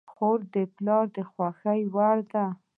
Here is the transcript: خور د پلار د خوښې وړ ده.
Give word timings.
خور 0.13 0.39
د 0.53 0.55
پلار 0.75 1.05
د 1.15 1.17
خوښې 1.31 1.81
وړ 1.95 2.17
ده. 2.31 2.45